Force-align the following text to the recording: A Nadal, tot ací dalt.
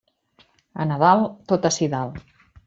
A 0.75 0.85
Nadal, 0.91 1.21
tot 1.53 1.69
ací 1.71 1.91
dalt. 1.93 2.19